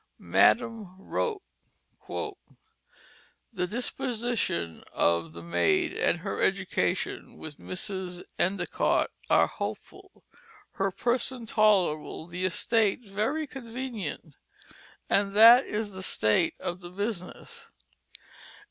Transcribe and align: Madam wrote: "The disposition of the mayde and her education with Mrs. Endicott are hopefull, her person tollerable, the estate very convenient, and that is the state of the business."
Madam 0.17 0.95
wrote: 0.99 1.43
"The 2.09 3.67
disposition 3.67 4.83
of 4.91 5.31
the 5.31 5.43
mayde 5.43 5.93
and 5.93 6.21
her 6.21 6.41
education 6.41 7.37
with 7.37 7.59
Mrs. 7.59 8.23
Endicott 8.39 9.11
are 9.29 9.45
hopefull, 9.47 10.23
her 10.71 10.89
person 10.89 11.45
tollerable, 11.45 12.27
the 12.27 12.45
estate 12.45 13.05
very 13.07 13.45
convenient, 13.45 14.33
and 15.07 15.35
that 15.35 15.65
is 15.67 15.91
the 15.91 16.01
state 16.01 16.55
of 16.59 16.79
the 16.79 16.89
business." 16.89 17.69